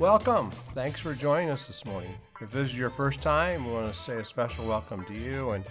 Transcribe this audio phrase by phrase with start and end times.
[0.00, 0.50] Welcome.
[0.72, 2.14] Thanks for joining us this morning.
[2.40, 5.50] If this is your first time, we want to say a special welcome to you.
[5.50, 5.62] And,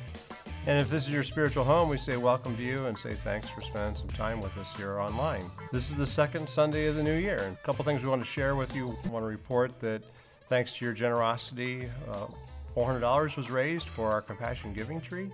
[0.67, 3.50] and if this is your spiritual home, we say welcome to you and say thanks
[3.50, 5.41] for spending some time with us here online.
[5.71, 7.41] This is the second Sunday of the new year.
[7.41, 8.95] And a couple things we want to share with you.
[9.04, 10.04] I want to report that
[10.48, 12.27] thanks to your generosity, uh,
[12.75, 15.32] $400 was raised for our compassion giving tree.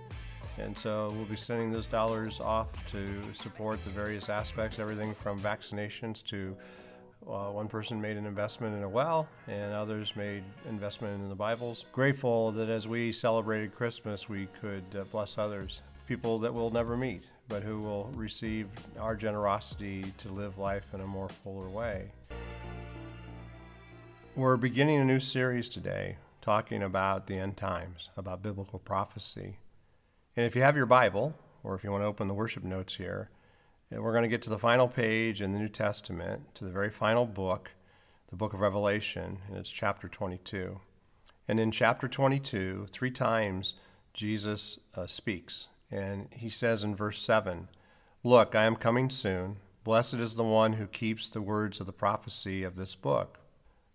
[0.58, 5.38] And so we'll be sending those dollars off to support the various aspects, everything from
[5.38, 6.56] vaccinations to
[7.28, 11.34] uh, one person made an investment in a well, and others made investment in the
[11.34, 11.84] Bibles.
[11.92, 16.96] Grateful that as we celebrated Christmas, we could uh, bless others, people that we'll never
[16.96, 18.68] meet, but who will receive
[19.00, 22.10] our generosity to live life in a more fuller way.
[24.36, 29.58] We're beginning a new series today, talking about the end times, about biblical prophecy.
[30.36, 31.34] And if you have your Bible,
[31.64, 33.30] or if you want to open the worship notes here,
[33.90, 36.70] and we're going to get to the final page in the New Testament, to the
[36.70, 37.70] very final book,
[38.28, 40.80] the book of Revelation, and it's chapter 22.
[41.48, 43.74] And in chapter 22, three times
[44.12, 45.68] Jesus uh, speaks.
[45.90, 47.68] And he says in verse 7
[48.24, 49.58] Look, I am coming soon.
[49.84, 53.38] Blessed is the one who keeps the words of the prophecy of this book.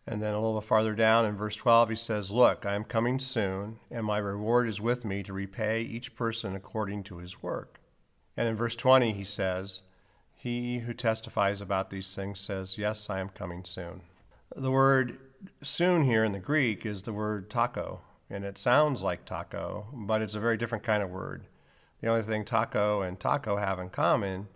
[0.07, 2.85] And then a little bit farther down in verse 12, he says, Look, I am
[2.85, 7.43] coming soon, and my reward is with me to repay each person according to his
[7.43, 7.80] work.
[8.37, 9.81] And in verse 20, he says,
[10.35, 14.01] He who testifies about these things says, Yes, I am coming soon.
[14.55, 15.17] The word
[15.61, 20.21] soon here in the Greek is the word taco, and it sounds like taco, but
[20.21, 21.45] it's a very different kind of word.
[22.01, 24.47] The only thing taco and taco have in common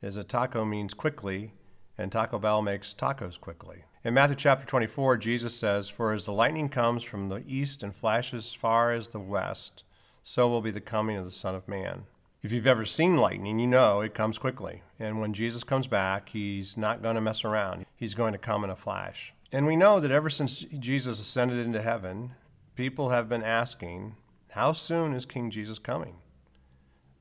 [0.00, 1.52] is that taco means quickly,
[1.98, 3.84] and Taco Bell makes tacos quickly.
[4.04, 7.94] In Matthew chapter 24, Jesus says, For as the lightning comes from the east and
[7.94, 9.84] flashes far as the west,
[10.22, 12.04] so will be the coming of the Son of Man.
[12.42, 14.82] If you've ever seen lightning, you know it comes quickly.
[14.98, 17.86] And when Jesus comes back, he's not going to mess around.
[17.94, 19.32] He's going to come in a flash.
[19.52, 22.32] And we know that ever since Jesus ascended into heaven,
[22.74, 24.16] people have been asking,
[24.50, 26.16] How soon is King Jesus coming?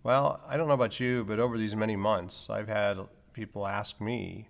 [0.02, 2.98] Well, I don't know about you, but over these many months, I've had
[3.32, 4.50] people ask me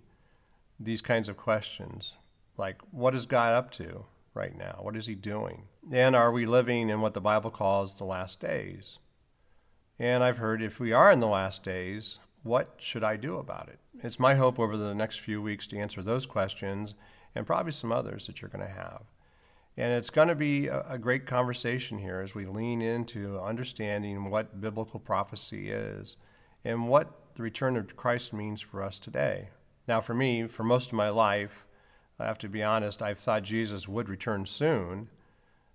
[0.80, 2.14] these kinds of questions
[2.56, 4.78] like, What is God up to right now?
[4.80, 5.64] What is He doing?
[5.92, 9.00] And are we living in what the Bible calls the last days?
[10.02, 13.68] And I've heard if we are in the last days, what should I do about
[13.68, 13.78] it?
[14.02, 16.94] It's my hope over the next few weeks to answer those questions
[17.36, 19.04] and probably some others that you're going to have.
[19.76, 24.60] And it's going to be a, great conversation here as we lean into understanding what
[24.60, 26.16] biblical prophecy is
[26.64, 29.50] and what the return of Christ means for us today.
[29.86, 31.64] Now, for me, for most of my life,
[32.18, 35.10] I have to be honest, I've thought Jesus would return soon,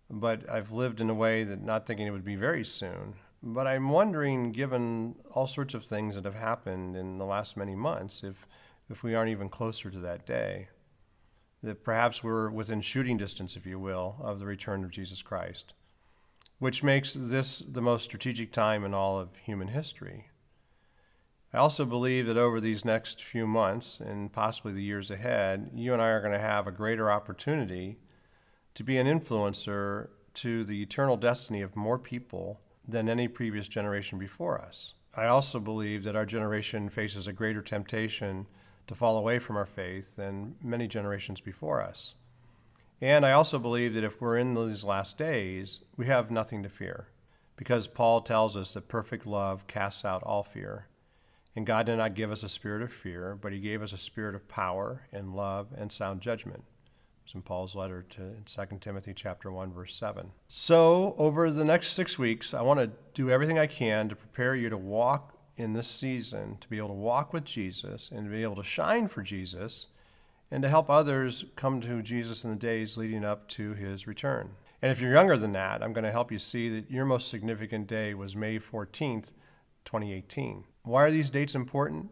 [0.09, 3.13] but I've lived in a way that not thinking it would be very soon.
[3.43, 7.75] But I'm wondering, given all sorts of things that have happened in the last many
[7.75, 8.47] months, if,
[8.89, 10.69] if we aren't even closer to that day,
[11.61, 15.73] that perhaps we're within shooting distance, if you will, of the return of Jesus Christ,
[16.59, 20.29] which makes this the most strategic time in all of human history.
[21.53, 25.93] I also believe that over these next few months and possibly the years ahead, you
[25.93, 27.99] and I are going to have a greater opportunity
[28.73, 34.17] to be an influencer to the eternal destiny of more people than any previous generation
[34.17, 34.93] before us.
[35.15, 38.47] I also believe that our generation faces a greater temptation
[38.87, 42.15] to fall away from our faith than many generations before us.
[43.01, 46.69] And I also believe that if we're in these last days, we have nothing to
[46.69, 47.07] fear,
[47.55, 50.87] because Paul tells us that perfect love casts out all fear.
[51.55, 53.97] And God did not give us a spirit of fear, but He gave us a
[53.97, 56.63] spirit of power and love and sound judgment.
[57.27, 60.31] It's in Paul's letter to 2 Timothy chapter 1 verse 7.
[60.47, 64.55] So, over the next 6 weeks, I want to do everything I can to prepare
[64.55, 68.31] you to walk in this season, to be able to walk with Jesus and to
[68.31, 69.87] be able to shine for Jesus
[70.51, 74.51] and to help others come to Jesus in the days leading up to his return.
[74.81, 77.27] And if you're younger than that, I'm going to help you see that your most
[77.27, 79.31] significant day was May 14th,
[79.83, 80.63] 2018.
[80.83, 82.09] Why are these dates important?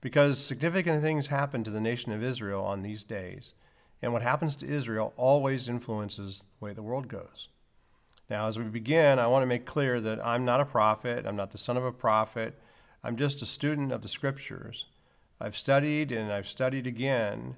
[0.00, 3.54] Because significant things happened to the nation of Israel on these days.
[4.02, 7.48] And what happens to Israel always influences the way the world goes.
[8.28, 11.26] Now, as we begin, I want to make clear that I'm not a prophet.
[11.26, 12.58] I'm not the son of a prophet.
[13.04, 14.86] I'm just a student of the scriptures.
[15.40, 17.56] I've studied and I've studied again.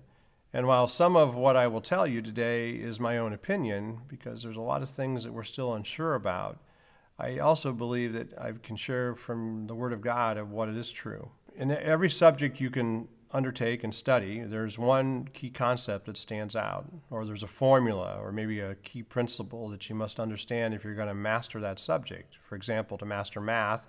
[0.53, 4.43] And while some of what I will tell you today is my own opinion, because
[4.43, 6.59] there's a lot of things that we're still unsure about,
[7.19, 10.77] I also believe that I can share from the Word of God of what it
[10.77, 11.31] is true.
[11.57, 16.87] In every subject you can undertake and study, there's one key concept that stands out,
[17.11, 20.95] or there's a formula, or maybe a key principle that you must understand if you're
[20.95, 22.37] going to master that subject.
[22.43, 23.87] For example, to master math,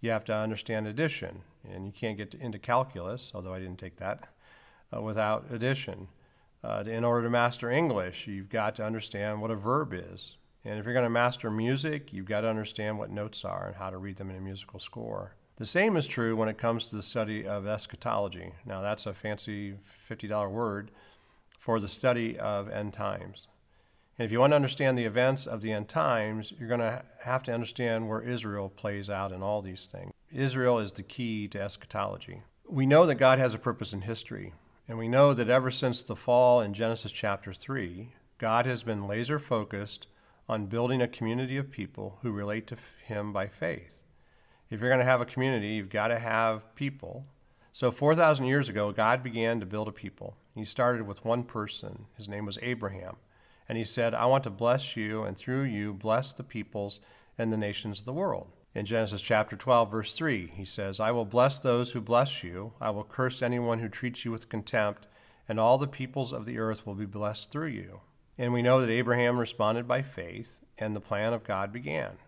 [0.00, 3.96] you have to understand addition, and you can't get into calculus, although I didn't take
[3.96, 4.28] that,
[4.94, 6.08] uh, without addition.
[6.62, 10.36] Uh, in order to master English, you've got to understand what a verb is.
[10.64, 13.76] And if you're going to master music, you've got to understand what notes are and
[13.76, 15.36] how to read them in a musical score.
[15.56, 18.52] The same is true when it comes to the study of eschatology.
[18.66, 19.76] Now, that's a fancy
[20.10, 20.90] $50 word
[21.58, 23.48] for the study of end times.
[24.18, 27.02] And if you want to understand the events of the end times, you're going to
[27.24, 30.12] have to understand where Israel plays out in all these things.
[30.30, 32.42] Israel is the key to eschatology.
[32.68, 34.52] We know that God has a purpose in history,
[34.86, 39.06] and we know that ever since the fall in Genesis chapter 3, God has been
[39.06, 40.06] laser focused
[40.48, 42.76] on building a community of people who relate to
[43.06, 44.05] Him by faith.
[44.68, 47.24] If you're going to have a community, you've got to have people.
[47.70, 50.36] So, 4,000 years ago, God began to build a people.
[50.54, 52.06] He started with one person.
[52.16, 53.16] His name was Abraham.
[53.68, 57.00] And he said, I want to bless you, and through you, bless the peoples
[57.38, 58.48] and the nations of the world.
[58.74, 62.72] In Genesis chapter 12, verse 3, he says, I will bless those who bless you,
[62.80, 65.06] I will curse anyone who treats you with contempt,
[65.48, 68.00] and all the peoples of the earth will be blessed through you.
[68.36, 72.18] And we know that Abraham responded by faith, and the plan of God began.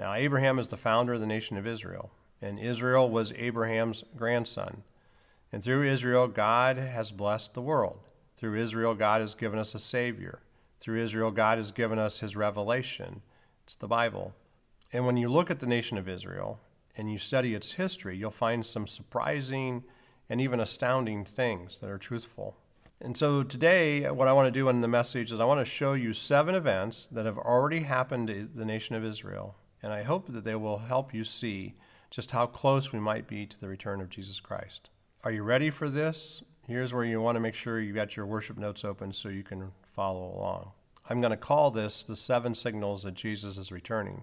[0.00, 2.10] Now, Abraham is the founder of the nation of Israel,
[2.40, 4.82] and Israel was Abraham's grandson.
[5.52, 7.98] And through Israel, God has blessed the world.
[8.34, 10.40] Through Israel, God has given us a Savior.
[10.78, 13.20] Through Israel, God has given us His revelation.
[13.64, 14.32] It's the Bible.
[14.90, 16.58] And when you look at the nation of Israel
[16.96, 19.84] and you study its history, you'll find some surprising
[20.30, 22.56] and even astounding things that are truthful.
[23.02, 25.70] And so today, what I want to do in the message is I want to
[25.70, 29.56] show you seven events that have already happened to the nation of Israel.
[29.82, 31.74] And I hope that they will help you see
[32.10, 34.90] just how close we might be to the return of Jesus Christ.
[35.24, 36.42] Are you ready for this?
[36.66, 39.42] Here's where you want to make sure you got your worship notes open so you
[39.42, 40.72] can follow along.
[41.08, 44.22] I'm going to call this the seven signals that Jesus is returning.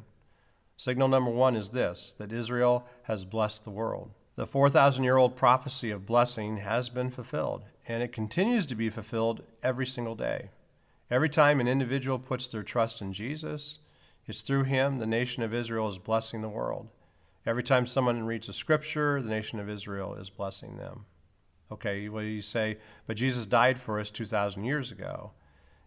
[0.77, 4.11] Signal number one is this that Israel has blessed the world.
[4.35, 8.89] The 4,000 year old prophecy of blessing has been fulfilled, and it continues to be
[8.89, 10.51] fulfilled every single day.
[11.09, 13.79] Every time an individual puts their trust in Jesus,
[14.27, 16.89] it's through him the nation of Israel is blessing the world.
[17.45, 21.05] Every time someone reads a scripture, the nation of Israel is blessing them.
[21.71, 25.31] Okay, well, you say, but Jesus died for us 2,000 years ago,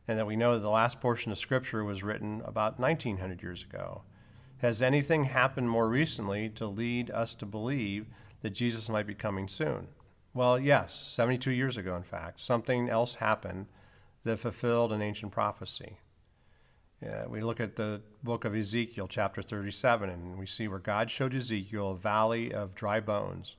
[0.06, 3.62] and that we know that the last portion of Scripture was written about 1,900 years
[3.62, 4.02] ago.
[4.58, 8.06] Has anything happened more recently to lead us to believe
[8.42, 9.88] that Jesus might be coming soon?
[10.34, 13.66] Well, yes, 72 years ago, in fact, something else happened
[14.24, 15.96] that fulfilled an ancient prophecy.
[17.02, 21.10] Yeah, we look at the book of Ezekiel, chapter 37, and we see where God
[21.10, 23.56] showed Ezekiel a valley of dry bones.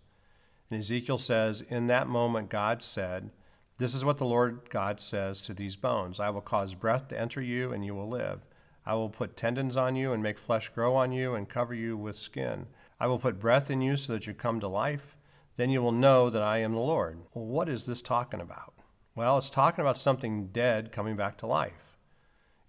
[0.70, 3.32] And Ezekiel says, In that moment, God said,
[3.80, 7.20] This is what the Lord God says to these bones I will cause breath to
[7.20, 8.46] enter you, and you will live.
[8.86, 11.98] I will put tendons on you, and make flesh grow on you, and cover you
[11.98, 12.68] with skin.
[13.00, 15.18] I will put breath in you so that you come to life.
[15.58, 17.22] Then you will know that I am the Lord.
[17.34, 18.76] Well, what is this talking about?
[19.16, 21.91] Well, it's talking about something dead coming back to life.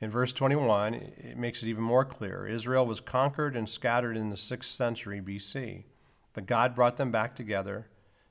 [0.03, 2.45] In verse 21, it makes it even more clear.
[2.45, 5.85] Israel was conquered and scattered in the 6th century BC,
[6.33, 7.87] but God brought them back together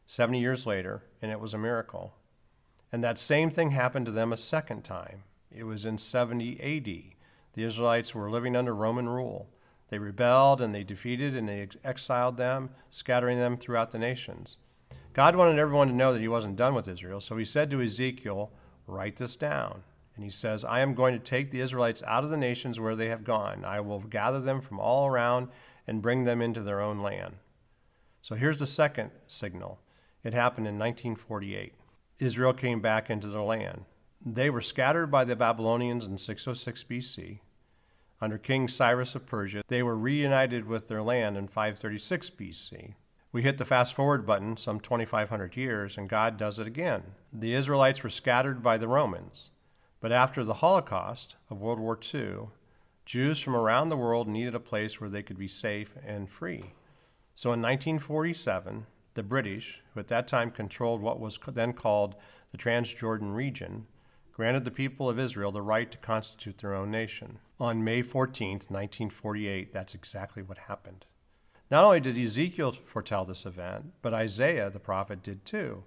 [0.05, 2.13] 70 years later, and it was a miracle.
[2.91, 5.23] And that same thing happened to them a second time.
[5.49, 7.15] It was in 70 AD.
[7.53, 9.47] The Israelites were living under Roman rule.
[9.87, 14.57] They rebelled and they defeated and they exiled them, scattering them throughout the nations.
[15.13, 17.81] God wanted everyone to know that he wasn't done with Israel, so he said to
[17.81, 18.51] Ezekiel,
[18.87, 19.83] Write this down.
[20.15, 22.95] And he says, I am going to take the Israelites out of the nations where
[22.95, 23.63] they have gone.
[23.65, 25.47] I will gather them from all around
[25.87, 27.35] and bring them into their own land.
[28.21, 29.79] So here's the second signal
[30.23, 31.73] it happened in 1948.
[32.19, 33.85] Israel came back into their land.
[34.23, 37.39] They were scattered by the Babylonians in 606 BC.
[38.19, 42.93] Under King Cyrus of Persia, they were reunited with their land in 536 BC.
[43.31, 47.01] We hit the fast forward button some 2,500 years, and God does it again.
[47.33, 49.50] The Israelites were scattered by the Romans.
[50.01, 52.47] But after the Holocaust of World War II,
[53.05, 56.73] Jews from around the world needed a place where they could be safe and free.
[57.35, 62.15] So in 1947, the British, who at that time controlled what was then called
[62.51, 63.85] the Transjordan region,
[64.33, 67.37] granted the people of Israel the right to constitute their own nation.
[67.59, 71.05] On May 14, 1948, that's exactly what happened.
[71.69, 75.83] Not only did Ezekiel foretell this event, but Isaiah the prophet did too.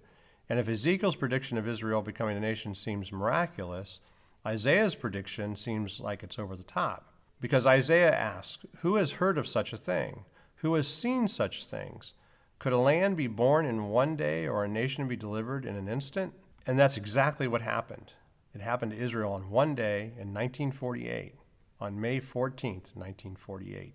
[0.49, 4.01] And if Ezekiel's prediction of Israel becoming a nation seems miraculous,
[4.47, 7.15] Isaiah's prediction seems like it's over the top.
[7.41, 10.25] Because Isaiah asks, Who has heard of such a thing?
[10.57, 12.15] Who has seen such things?
[12.59, 15.89] Could a land be born in one day or a nation be delivered in an
[15.89, 16.35] instant?
[16.67, 18.13] And that's exactly what happened.
[18.55, 21.35] It happened to Israel on one day in 1948,
[21.81, 23.95] on May 14th, 1948.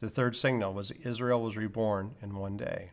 [0.00, 2.90] The third signal was Israel was reborn in one day.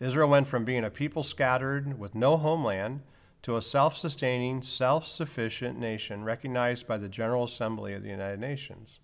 [0.00, 3.02] Israel went from being a people scattered with no homeland
[3.42, 8.40] to a self sustaining, self sufficient nation recognized by the General Assembly of the United
[8.40, 9.00] Nations.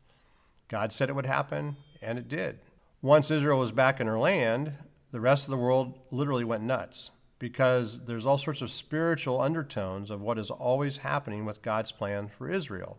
[0.68, 2.60] God said it would happen, and it did.
[3.02, 4.72] Once Israel was back in her land,
[5.10, 10.10] the rest of the world literally went nuts because there's all sorts of spiritual undertones
[10.10, 12.98] of what is always happening with God's plan for Israel.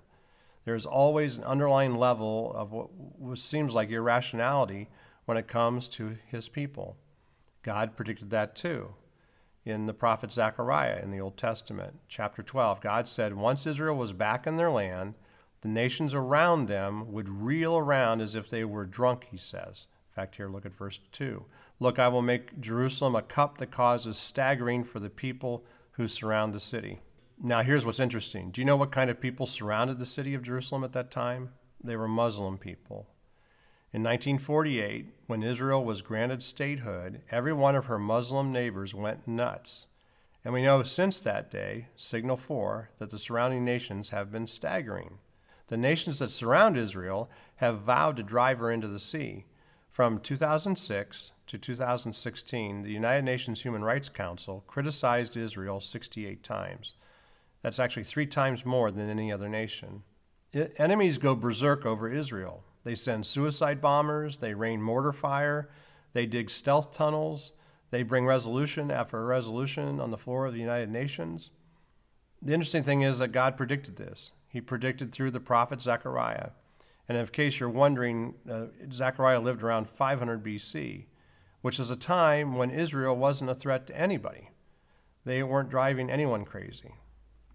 [0.65, 4.89] There's always an underlying level of what seems like irrationality
[5.25, 6.97] when it comes to his people.
[7.63, 8.95] God predicted that too.
[9.63, 14.13] In the prophet Zechariah in the Old Testament, chapter 12, God said, Once Israel was
[14.13, 15.13] back in their land,
[15.61, 19.85] the nations around them would reel around as if they were drunk, he says.
[20.09, 21.45] In fact, here, look at verse 2.
[21.79, 26.53] Look, I will make Jerusalem a cup that causes staggering for the people who surround
[26.53, 26.99] the city.
[27.41, 28.49] Now, here's what's interesting.
[28.49, 31.51] Do you know what kind of people surrounded the city of Jerusalem at that time?
[31.83, 33.07] They were Muslim people.
[33.93, 39.87] In 1948, when Israel was granted statehood, every one of her Muslim neighbors went nuts.
[40.45, 45.17] And we know since that day, signal 4, that the surrounding nations have been staggering.
[45.67, 49.43] The nations that surround Israel have vowed to drive her into the sea.
[49.89, 56.93] From 2006 to 2016, the United Nations Human Rights Council criticized Israel 68 times.
[57.61, 60.03] That's actually three times more than any other nation.
[60.77, 62.63] Enemies go berserk over Israel.
[62.83, 65.69] They send suicide bombers, they rain mortar fire,
[66.13, 67.53] they dig stealth tunnels,
[67.91, 71.51] they bring resolution after resolution on the floor of the United Nations.
[72.41, 74.31] The interesting thing is that God predicted this.
[74.47, 76.49] He predicted through the prophet Zechariah.
[77.07, 81.05] And in case you're wondering, uh, Zechariah lived around 500 BC,
[81.61, 84.49] which is a time when Israel wasn't a threat to anybody.
[85.25, 86.95] They weren't driving anyone crazy.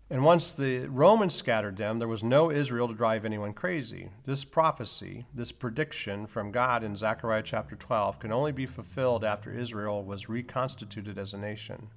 [0.09, 4.11] And once the Romans scattered them, there was no Israel to drive anyone crazy.
[4.25, 9.51] This prophecy, this prediction from God in Zechariah chapter 12, can only be fulfilled after
[9.51, 11.89] Israel was reconstituted as a nation.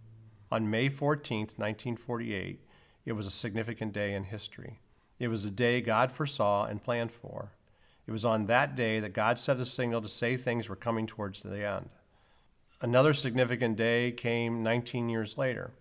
[0.51, 2.60] On May 14, 1948,
[3.06, 4.80] it was a significant day in history.
[5.20, 7.51] It was a day God foresaw and planned for.
[8.08, 11.06] It was on that day that God set a signal to say things were coming
[11.06, 11.89] towards the end.
[12.82, 15.74] Another significant day came 19 years later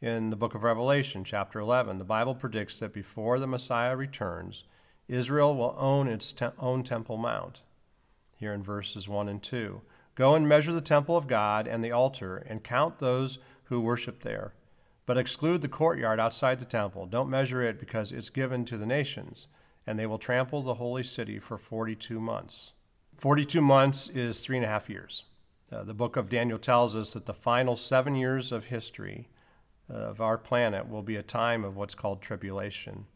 [0.00, 4.64] in the book of Revelation, chapter 11, the Bible predicts that before the Messiah returns,
[5.08, 7.62] Israel will own its te- own Temple Mount.
[8.36, 9.80] Here in verses 1 and 2.
[10.14, 14.22] Go and measure the temple of God and the altar, and count those who worship
[14.22, 14.54] there.
[15.06, 17.06] But exclude the courtyard outside the temple.
[17.06, 19.48] Don't measure it because it's given to the nations,
[19.86, 22.72] and they will trample the holy city for 42 months.
[23.16, 25.24] 42 months is three and a half years.
[25.72, 29.28] Uh, the book of Daniel tells us that the final seven years of history
[29.88, 33.06] of our planet will be a time of what's called tribulation.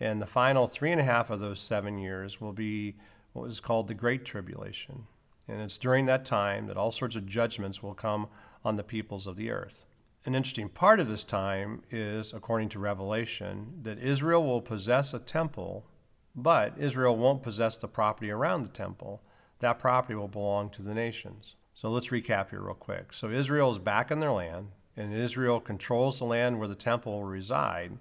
[0.00, 2.96] And the final three and a half of those seven years will be
[3.32, 5.04] what is called the Great Tribulation.
[5.48, 8.28] And it's during that time that all sorts of judgments will come
[8.64, 9.86] on the peoples of the earth.
[10.24, 15.18] An interesting part of this time is, according to Revelation, that Israel will possess a
[15.18, 15.86] temple,
[16.34, 19.22] but Israel won't possess the property around the temple.
[19.58, 21.56] That property will belong to the nations.
[21.74, 23.12] So let's recap here real quick.
[23.12, 27.12] So Israel is back in their land and Israel controls the land where the temple
[27.12, 27.98] will reside,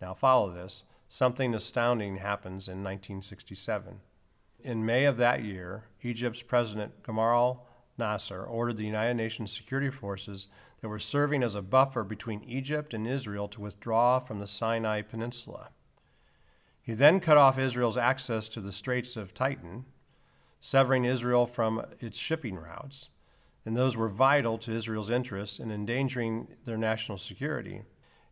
[0.00, 4.00] now follow this, something astounding happens in 1967.
[4.60, 7.60] In May of that year, Egypt's President Gamal
[7.96, 10.48] Nasser ordered the United Nations security forces
[10.80, 15.02] that were serving as a buffer between Egypt and Israel to withdraw from the Sinai
[15.02, 15.70] Peninsula.
[16.80, 19.84] He then cut off Israel's access to the Straits of Tiran,
[20.60, 23.08] severing Israel from its shipping routes
[23.64, 27.82] and those were vital to Israel's interests in endangering their national security.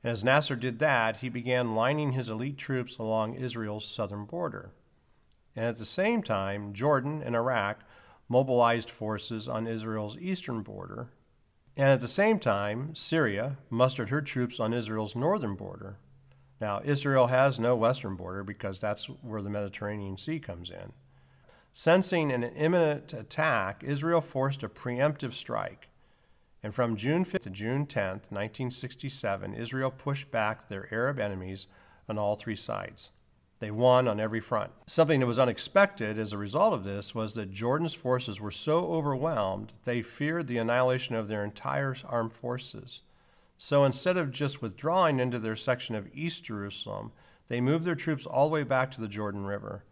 [0.03, 4.73] And as Nasser did that, he began lining his elite troops along Israel's southern border.
[5.55, 7.81] And at the same time, Jordan and Iraq
[8.29, 11.09] mobilized forces on Israel's eastern border.
[11.77, 15.99] And at the same time, Syria mustered her troops on Israel's northern border.
[16.61, 20.93] Now, Israel has no western border because that's where the Mediterranean Sea comes in.
[21.79, 25.91] Sensing an imminent attack, Israel forced a preemptive strike.
[26.63, 31.67] And from June 5th to June 10th, 1967, Israel pushed back their Arab enemies
[32.09, 33.11] on all three sides.
[33.59, 34.73] They won on every front.
[34.87, 38.87] Something that was unexpected as a result of this was that Jordan's forces were so
[38.87, 43.03] overwhelmed they feared the annihilation of their entire armed forces.
[43.59, 47.13] So instead of just withdrawing into their section of East Jerusalem,
[47.49, 49.85] they moved their troops all the way back to the Jordan River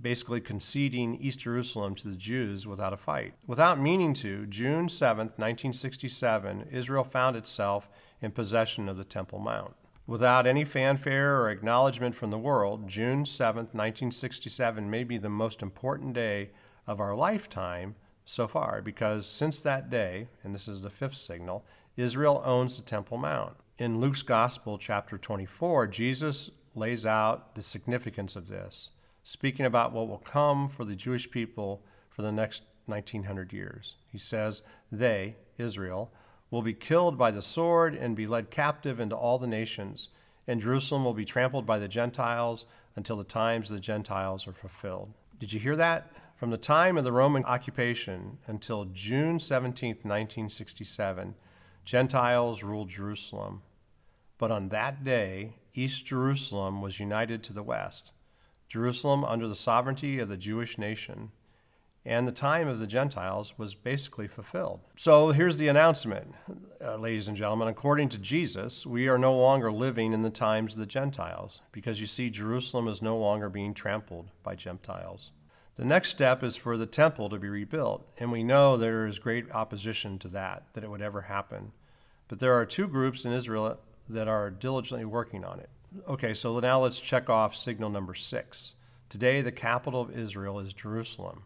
[0.00, 3.34] basically conceding East Jerusalem to the Jews without a fight.
[3.46, 7.88] Without meaning to, June 7, 1967, Israel found itself
[8.20, 9.74] in possession of the Temple Mount.
[10.06, 15.60] Without any fanfare or acknowledgement from the world, June 7, 1967 may be the most
[15.62, 16.50] important day
[16.86, 21.64] of our lifetime so far because since that day, and this is the fifth signal,
[21.96, 23.56] Israel owns the Temple Mount.
[23.78, 28.90] In Luke's Gospel, chapter 24, Jesus lays out the significance of this,
[29.22, 33.96] speaking about what will come for the Jewish people for the next 1900 years.
[34.10, 36.12] He says, They, Israel,
[36.50, 40.08] will be killed by the sword and be led captive into all the nations,
[40.46, 42.64] and Jerusalem will be trampled by the Gentiles
[42.96, 45.12] until the times of the Gentiles are fulfilled.
[45.38, 46.10] Did you hear that?
[46.36, 51.34] From the time of the Roman occupation until June 17, 1967,
[51.84, 53.62] Gentiles ruled Jerusalem.
[54.38, 58.12] But on that day, East Jerusalem was united to the West,
[58.68, 61.30] Jerusalem under the sovereignty of the Jewish nation
[62.08, 64.80] and the time of the Gentiles was basically fulfilled.
[64.96, 66.34] So here's the announcement,
[66.82, 67.68] uh, ladies and gentlemen.
[67.68, 72.00] According to Jesus, we are no longer living in the times of the Gentiles because
[72.00, 75.32] you see, Jerusalem is no longer being trampled by Gentiles.
[75.74, 79.18] The next step is for the temple to be rebuilt, and we know there is
[79.18, 81.72] great opposition to that, that it would ever happen.
[82.26, 85.68] But there are two groups in Israel that are diligently working on it.
[86.06, 88.74] Okay, so now let's check off signal number six.
[89.08, 91.44] Today, the capital of Israel is Jerusalem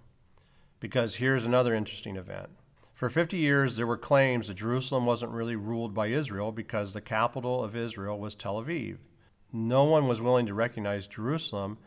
[0.81, 2.49] because here's another interesting event.
[2.93, 7.01] For 50 years, there were claims that Jerusalem wasn't really ruled by Israel because the
[7.01, 8.99] capital of Israel was Tel Aviv.
[9.53, 11.79] No one was willing to recognize Jerusalem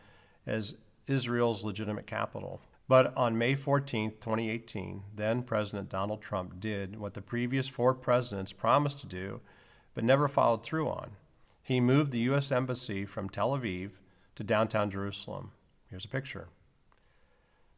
[0.46, 2.62] as Israel's legitimate capital.
[2.88, 8.54] But on May 14, 2018, then President Donald Trump did what the previous four presidents
[8.54, 9.40] promised to do
[9.94, 11.16] but never followed through on.
[11.66, 12.52] He moved the U.S.
[12.52, 13.90] Embassy from Tel Aviv
[14.36, 15.50] to downtown Jerusalem.
[15.90, 16.46] Here's a picture.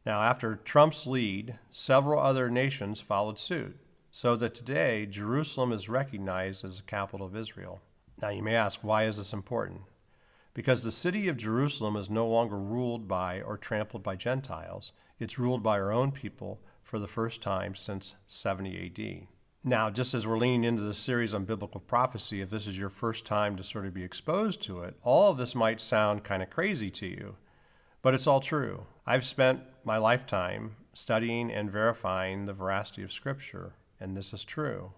[0.05, 3.79] Now, after Trump's lead, several other nations followed suit,
[4.11, 7.81] so that today Jerusalem is recognized as the capital of Israel.
[8.21, 9.81] Now, you may ask, why is this important?
[10.53, 15.39] Because the city of Jerusalem is no longer ruled by or trampled by Gentiles, it's
[15.39, 19.38] ruled by our own people for the first time since 70 AD.
[19.63, 22.87] Now, just as we're leaning into the series on biblical prophecy, if this is your
[22.87, 26.41] first time to sort of be exposed to it, all of this might sound kind
[26.41, 27.35] of crazy to you,
[28.01, 28.85] but it's all true.
[29.05, 34.93] I've spent my lifetime studying and verifying the veracity of Scripture, and this is true.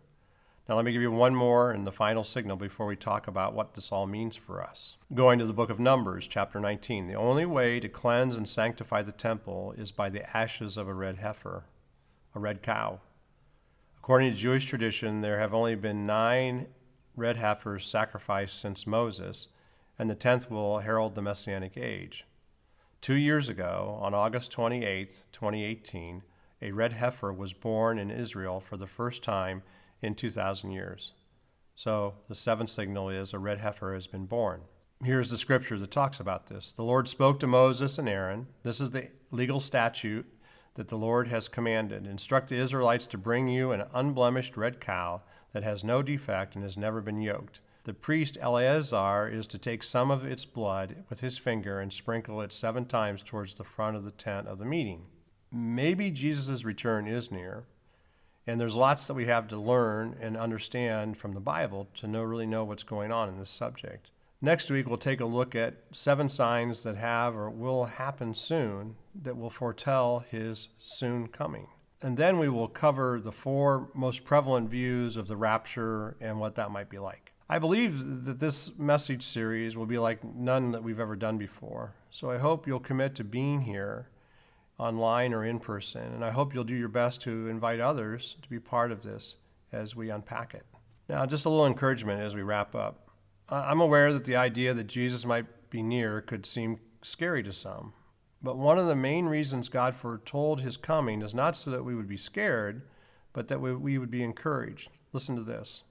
[0.69, 3.56] Now, let me give you one more and the final signal before we talk about
[3.56, 4.97] what this all means for us.
[5.12, 7.08] Going to the book of Numbers, chapter 19.
[7.08, 10.93] The only way to cleanse and sanctify the temple is by the ashes of a
[10.93, 11.65] red heifer,
[12.36, 13.00] a red cow.
[14.02, 16.66] According to Jewish tradition, there have only been nine
[17.16, 19.50] red heifers sacrificed since Moses,
[20.00, 22.26] and the tenth will herald the Messianic age.
[23.00, 26.24] Two years ago, on August 28, 2018,
[26.64, 29.62] a red heifer was born in Israel for the first time
[30.02, 31.12] in 2,000 years.
[31.76, 34.62] So the seventh signal is a red heifer has been born.
[35.04, 36.72] Here's the scripture that talks about this.
[36.72, 38.48] The Lord spoke to Moses and Aaron.
[38.64, 40.26] This is the legal statute
[40.75, 42.07] that the Lord has commanded.
[42.07, 45.21] Instruct the Israelites to bring you an unblemished red cow
[45.53, 47.60] that has no defect and has never been yoked.
[47.84, 52.39] The priest Eleazar is to take some of its blood with his finger and sprinkle
[52.41, 55.07] it seven times towards the front of the tent of the meeting.
[55.51, 57.65] Maybe Jesus' return is near,
[58.45, 62.21] and there's lots that we have to learn and understand from the Bible to know,
[62.21, 64.12] really know what's going on in this subject.
[64.43, 68.95] Next week, we'll take a look at seven signs that have or will happen soon
[69.21, 71.67] that will foretell his soon coming.
[72.01, 76.56] And then we will cover the four most prevalent views of the rapture and what
[76.56, 77.34] that might be like.
[77.47, 81.93] I believe that this message series will be like none that we've ever done before.
[82.10, 84.10] So I hope you'll commit to being here
[84.80, 86.01] online or in person.
[86.01, 89.38] And I hope you'll do your best to invite others to be part of this
[89.71, 90.65] as we unpack it.
[91.08, 93.11] Now, just a little encouragement as we wrap up.
[93.52, 97.94] I'm aware that the idea that Jesus might be near could seem scary to some.
[98.42, 101.94] But one of the main reasons God foretold his coming is not so that we
[101.94, 102.84] would be scared,
[103.34, 104.90] but that we, would be encouraged.
[105.12, 105.84] Listen to this.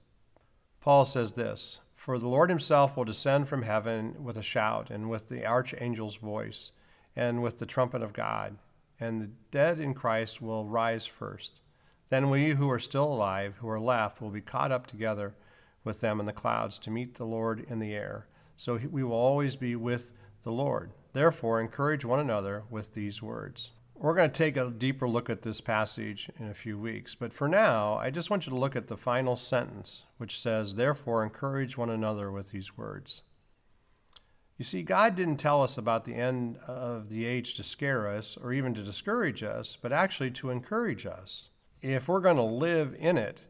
[0.79, 5.09] Paul says this For the Lord himself will descend from heaven with a shout, and
[5.09, 6.71] with the archangel's voice,
[7.15, 8.57] and with the trumpet of God,
[8.99, 11.59] and the dead in Christ will rise first.
[12.09, 15.35] Then we who are still alive, who are left, will be caught up together
[15.83, 18.27] with them in the clouds to meet the Lord in the air.
[18.57, 20.11] So we will always be with
[20.43, 20.91] the Lord.
[21.13, 23.71] Therefore, encourage one another with these words.
[23.95, 27.33] We're going to take a deeper look at this passage in a few weeks, but
[27.33, 31.23] for now, I just want you to look at the final sentence, which says, Therefore,
[31.23, 33.23] encourage one another with these words.
[34.57, 38.37] You see, God didn't tell us about the end of the age to scare us
[38.37, 41.49] or even to discourage us, but actually to encourage us.
[41.81, 43.41] If we're going to live in it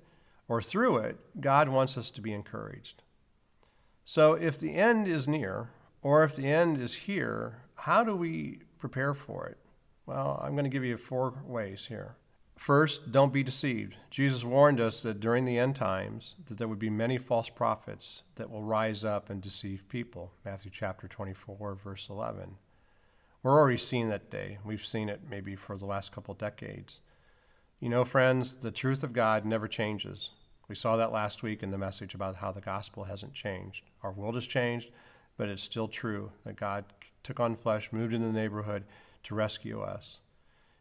[0.52, 3.04] or through it, God wants us to be encouraged.
[4.04, 5.70] So if the end is near,
[6.02, 9.58] or if the end is here, how do we prepare for it?
[10.06, 12.18] Well, I'm going to give you four ways here.
[12.58, 13.96] First, don't be deceived.
[14.10, 18.24] Jesus warned us that during the end times that there would be many false prophets
[18.36, 20.34] that will rise up and deceive people.
[20.44, 22.58] Matthew chapter 24 verse 11.
[23.42, 24.58] We're already seeing that day.
[24.66, 27.00] We've seen it maybe for the last couple decades.
[27.80, 30.32] You know, friends, the truth of God never changes.
[30.72, 33.84] We saw that last week in the message about how the gospel hasn't changed.
[34.04, 34.90] Our world has changed,
[35.36, 36.86] but it's still true that God
[37.24, 38.86] took on flesh, moved into the neighborhood
[39.24, 40.20] to rescue us.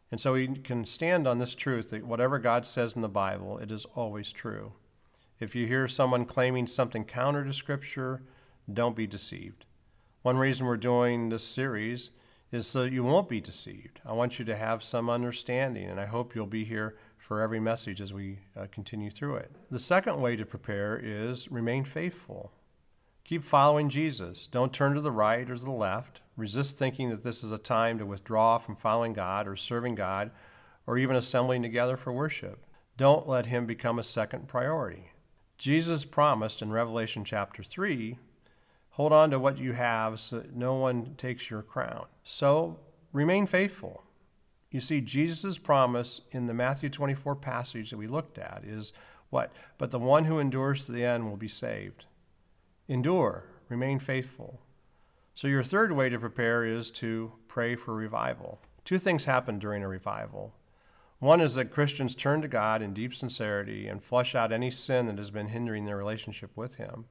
[0.09, 3.57] And so we can stand on this truth that whatever God says in the Bible,
[3.57, 4.71] it is always true.
[5.41, 8.23] If you hear someone claiming something counter to Scripture,
[8.73, 9.65] don't be deceived.
[10.21, 12.11] One reason we're doing this series
[12.49, 13.99] is so you won't be deceived.
[14.05, 16.95] I want you to have some understanding, and I hope you'll be here
[17.31, 19.55] for every message as we uh, continue through it.
[19.69, 22.51] The second way to prepare is remain faithful.
[23.23, 24.47] Keep following Jesus.
[24.47, 26.19] Don't turn to the right or to the left.
[26.35, 30.31] Resist thinking that this is a time to withdraw from following God or serving God
[30.85, 32.65] or even assembling together for worship.
[32.97, 35.13] Don't let him become a second priority.
[35.57, 38.19] Jesus promised in Revelation chapter 3
[38.89, 42.07] hold on to what you have so that no one takes your crown.
[42.23, 42.81] So
[43.13, 44.03] remain faithful.
[44.71, 48.93] You see, Jesus' promise in the Matthew 24 passage that we looked at is
[49.29, 49.51] what?
[49.77, 52.05] But the one who endures to the end will be saved.
[52.87, 54.61] Endure, remain faithful.
[55.33, 58.59] So, your third way to prepare is to pray for revival.
[58.83, 60.53] Two things happen during a revival.
[61.19, 65.05] One is that Christians turn to God in deep sincerity and flush out any sin
[65.05, 67.05] that has been hindering their relationship with Him.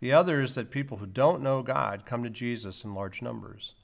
[0.00, 3.74] The other is that people who don't know God come to Jesus in large numbers.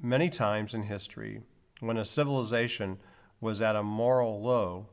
[0.00, 1.42] Many times in history,
[1.80, 2.98] when a civilization
[3.40, 4.86] was at a moral low,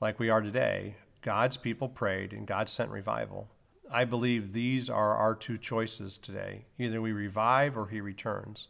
[0.00, 3.48] like we are today, God's people prayed and God sent revival.
[3.90, 6.66] I believe these are our two choices today.
[6.78, 8.68] Either we revive or he returns.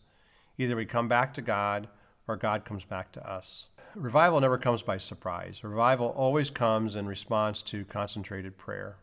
[0.58, 1.88] Either we come back to God
[2.28, 3.68] or God comes back to us.
[3.94, 5.64] Revival never comes by surprise.
[5.64, 8.98] Revival always comes in response to concentrated prayer,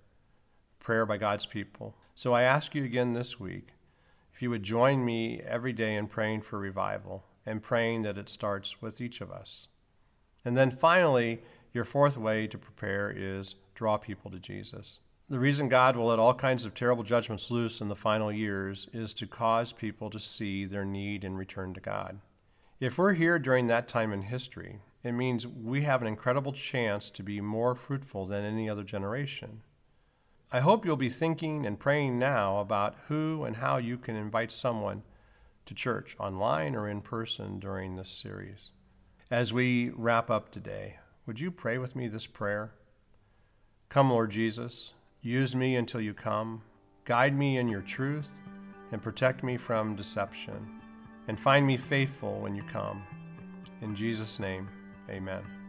[0.79, 1.95] prayer by God's people.
[2.15, 3.69] So I ask you again this week
[4.33, 8.29] if you would join me every day in praying for revival and praying that it
[8.29, 9.67] starts with each of us.
[10.45, 11.41] And then finally,
[11.73, 14.99] your fourth way to prepare is draw people to Jesus.
[15.29, 18.89] The reason God will let all kinds of terrible judgments loose in the final years
[18.93, 22.19] is to cause people to see their need and return to God.
[22.79, 27.10] If we're here during that time in history, it means we have an incredible chance
[27.12, 29.62] to be more fruitful than any other generation.
[30.51, 34.51] I hope you'll be thinking and praying now about who and how you can invite
[34.51, 35.03] someone
[35.65, 38.71] to church, online or in person, during this series.
[39.32, 42.73] As we wrap up today, would you pray with me this prayer?
[43.89, 44.93] Come, Lord Jesus.
[45.21, 46.62] Use me until you come.
[47.06, 48.30] Guide me in your truth
[48.91, 50.80] and protect me from deception.
[51.28, 53.04] And find me faithful when you come.
[53.82, 54.67] In Jesus' name,
[55.10, 55.62] amen.